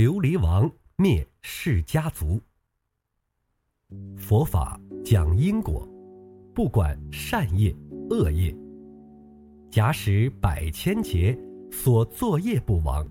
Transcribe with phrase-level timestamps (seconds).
[0.00, 2.40] 琉璃王灭释家族。
[4.16, 5.86] 佛法讲因果，
[6.54, 7.76] 不管善业
[8.08, 8.56] 恶业。
[9.70, 11.38] 假使百千劫
[11.70, 13.06] 所作业不亡，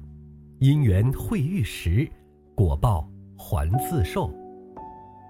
[0.57, 2.09] 因缘会遇时，
[2.55, 4.33] 果报还自受。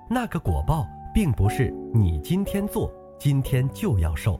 [0.10, 2.90] 那个果报并不是你今天做，
[3.20, 4.40] 今天就要受，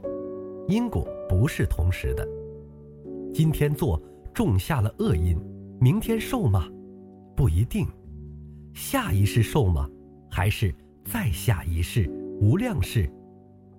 [0.70, 2.26] 因果不是同时的。
[3.34, 4.02] 今天做
[4.34, 5.38] 种下了恶因，
[5.82, 6.66] 明天受吗？
[7.40, 7.88] 不一定，
[8.74, 9.90] 下一世受吗？
[10.30, 10.76] 还是
[11.06, 12.06] 再下一世、
[12.42, 13.10] 无量世，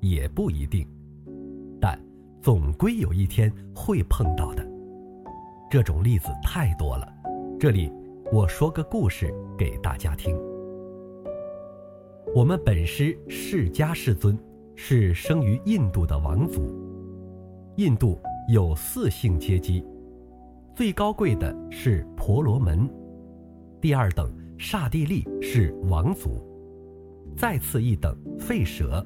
[0.01, 0.88] 也不一定。
[1.78, 2.01] 但
[2.41, 4.66] 总归有一天会碰到的。
[5.70, 7.06] 这种例子太多了，
[7.59, 7.92] 这里
[8.32, 10.34] 我说个故事给大家听。
[12.34, 14.38] 我们本师释迦世尊
[14.74, 16.63] 是生于印度的王族，
[17.76, 19.85] 印度有四姓阶级，
[20.74, 22.88] 最高贵的是婆罗门。
[23.80, 26.30] 第二等刹帝利是王族，
[27.34, 29.04] 再次一等吠舍，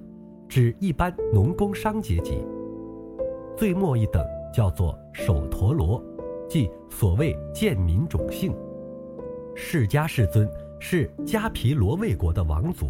[0.48, 2.44] 指一般农工商阶级。
[3.56, 6.02] 最末一等叫做首陀罗，
[6.48, 8.52] 即所谓贱民种姓。
[9.54, 10.48] 释迦世尊
[10.80, 12.86] 是迦毗罗卫国的王族，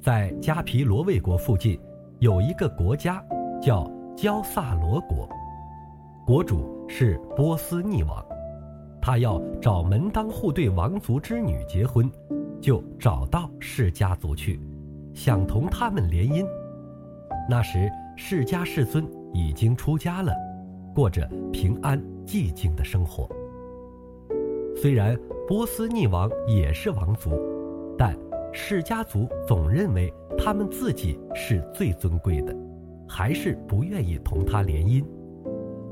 [0.00, 1.76] 在迦毗罗卫国附近
[2.20, 3.20] 有一个国家
[3.60, 5.28] 叫焦萨罗国，
[6.24, 8.24] 国主是波斯匿王。
[9.06, 12.10] 他要找门当户对王族之女结婚，
[12.60, 14.58] 就找到释家族去，
[15.14, 16.44] 想同他们联姻。
[17.48, 20.34] 那时释迦世尊已经出家了，
[20.92, 23.28] 过着平安寂静的生活。
[24.74, 27.30] 虽然波斯匿王也是王族，
[27.96, 28.18] 但
[28.52, 32.52] 释家族总认为他们自己是最尊贵的，
[33.08, 35.04] 还是不愿意同他联姻。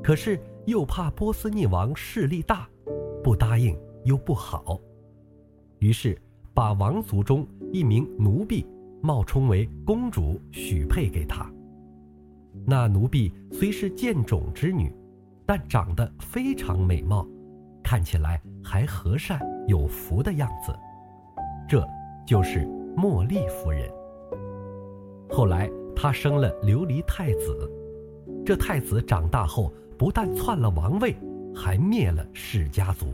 [0.03, 2.69] 可是又怕波斯匿王势力大。
[3.25, 3.75] 不答应
[4.05, 4.79] 又不好，
[5.79, 6.21] 于是
[6.53, 8.67] 把王族中一名奴婢
[9.01, 11.51] 冒充为公主许配给他。
[12.67, 14.95] 那奴婢虽是贱种之女，
[15.47, 17.27] 但长得非常美貌，
[17.83, 20.71] 看起来还和善有福的样子。
[21.67, 21.83] 这
[22.27, 23.91] 就是茉莉夫人。
[25.31, 27.71] 后来她生了琉璃太子，
[28.45, 31.17] 这太子长大后不但篡了王位。
[31.55, 33.07] 还灭了释家族。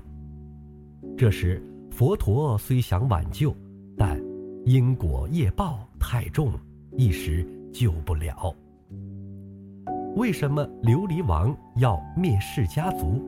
[1.16, 3.54] 这时，佛陀虽想挽救，
[3.96, 4.20] 但
[4.64, 6.52] 因果业报太重，
[6.96, 8.54] 一时救不了。
[10.16, 13.22] 为什么琉璃王要灭释家族？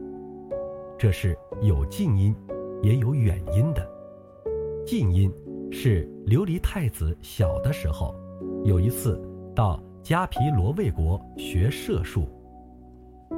[0.98, 2.34] 这是有近因，
[2.82, 3.86] 也有远因的。
[4.86, 5.30] 近因
[5.70, 8.14] 是琉璃太子小的时候，
[8.64, 9.20] 有一次
[9.54, 12.26] 到迦毗罗卫国学射术。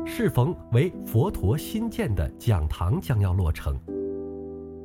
[0.04, 3.78] 适逢为佛陀新建的讲堂将要落成，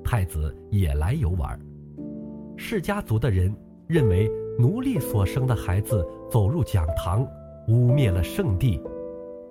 [0.04, 1.60] 太子也来游玩。
[2.56, 3.54] 释家族的人
[3.88, 7.24] 认为奴隶所生的孩子走入讲堂，
[7.68, 8.82] 污蔑了圣地，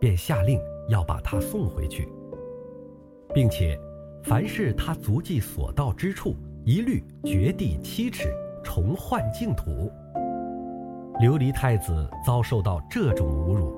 [0.01, 2.09] 便下令要把他送回去，
[3.35, 3.79] 并且
[4.23, 9.91] 凡是他足迹所到之处，一律掘地七尺，重换净土。
[11.21, 13.73] 琉璃太子遭受到这种侮辱，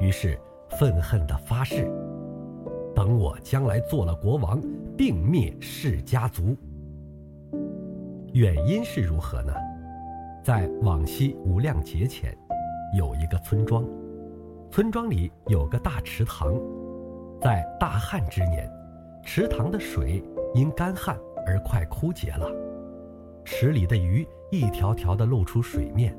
[0.00, 0.38] 于是。
[0.78, 1.90] 愤恨地发誓
[2.94, 4.60] ：“等我将来做了国王，
[4.96, 6.56] 定灭释家族。”
[8.32, 9.52] 原因是如何呢？
[10.42, 12.36] 在往昔无量劫前，
[12.96, 13.84] 有一个村庄，
[14.70, 16.54] 村庄里有个大池塘，
[17.40, 18.70] 在大旱之年，
[19.22, 20.22] 池塘的水
[20.54, 22.50] 因干旱而快枯竭了，
[23.44, 26.16] 池里的鱼一条条的露出水面。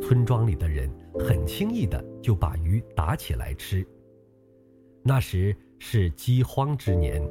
[0.00, 3.86] 村庄里的人很轻易的就把鱼打起来吃。
[5.02, 7.22] 那时是饥荒之年，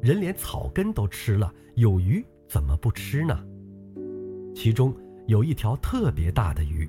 [0.00, 3.38] 人连草根都吃了，有鱼怎么不吃呢？
[4.54, 4.94] 其中
[5.26, 6.88] 有一条特别大的鱼，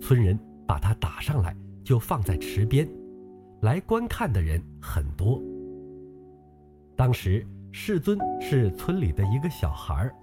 [0.00, 2.88] 村人把它打上来，就放在池边，
[3.62, 5.40] 来观看的人很多。
[6.96, 10.14] 当时世尊是村里的一个小孩儿，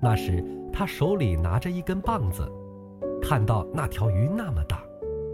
[0.00, 2.50] 那时他手里拿着一根棒子。
[3.32, 4.84] 看到那条鱼那么大，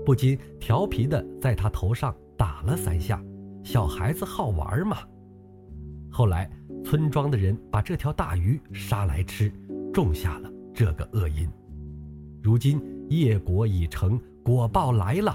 [0.06, 3.20] 不禁调皮的在他头上打了三下。
[3.64, 4.98] 小孩子好玩嘛。
[6.08, 6.48] 后来
[6.84, 9.52] 村庄的人把这条大鱼杀来吃，
[9.92, 11.48] 种下了这个恶因。
[12.40, 15.34] 如今业果已成，果报来了，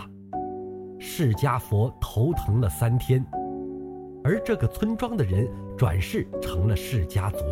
[0.98, 3.22] 释迦佛头疼了三天，
[4.24, 5.46] 而这个村庄的人
[5.78, 7.44] 转世成了释迦族，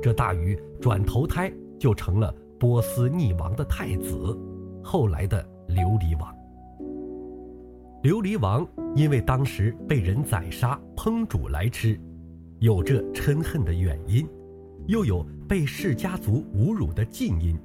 [0.00, 2.34] 这大鱼转投胎就成了。
[2.58, 4.36] 波斯匿王的太子，
[4.82, 6.34] 后来的琉璃王。
[8.02, 11.98] 琉璃王因为当时被人宰杀烹煮来吃，
[12.60, 14.26] 有这嗔恨的远因，
[14.86, 17.58] 又有被释家族侮辱的近因，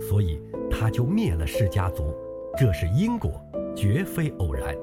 [0.00, 0.40] 所以
[0.70, 2.14] 他就灭了释家族。
[2.56, 3.32] 这是因果，
[3.74, 4.74] 绝非偶然。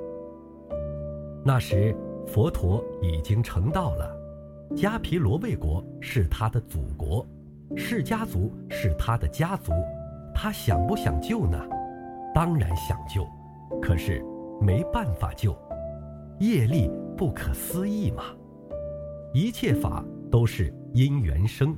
[1.44, 1.96] 那时
[2.28, 4.14] 佛陀已经成道了，
[4.76, 7.26] 迦毗罗卫国是他的祖国，
[7.76, 9.72] 释家族是他的家族，
[10.34, 11.58] 他想不想救呢？
[12.34, 13.28] 当然想救，
[13.82, 14.24] 可是
[14.60, 15.56] 没办法救，
[16.40, 18.24] 业力不可思议嘛。
[19.34, 21.76] 一切法都是因缘生，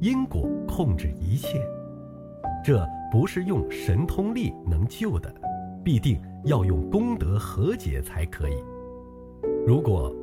[0.00, 1.60] 因果控制一切。
[2.64, 5.32] 这不是用神通力能救的，
[5.84, 8.54] 必定要用功德和解才可以。
[9.66, 10.14] 如果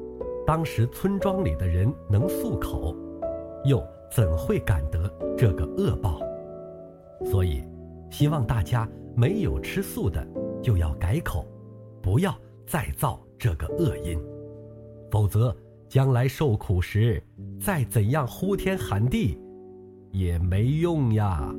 [0.46, 2.96] 当时村庄里的人能漱口，
[3.64, 6.20] 又怎会感得这个恶报？
[7.24, 7.64] 所以，
[8.10, 10.28] 希望大家没有吃素的
[10.62, 11.48] 就要改口，
[12.02, 12.38] 不要
[12.68, 14.20] 再造这个恶因，
[15.10, 15.56] 否则
[15.88, 17.24] 将来受苦时，
[17.60, 19.40] 再怎样呼天喊地，
[20.12, 21.56] 也没用呀。